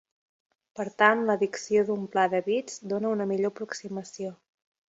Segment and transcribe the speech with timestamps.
[0.79, 4.37] Per tant, l'addició d'un pla de bits dóna una millor aproximació.